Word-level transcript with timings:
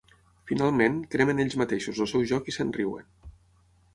Finalment, 0.51 0.95
cremen 1.15 1.43
ells 1.43 1.57
mateixos 1.63 2.01
el 2.05 2.11
seu 2.13 2.25
joc 2.33 2.51
i 2.53 2.57
se'n 2.57 2.75
riuen. 2.81 3.13